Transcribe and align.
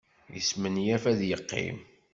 Yesmenyaf 0.35 1.03
ad 1.11 1.21
yeqqim. 1.29 1.77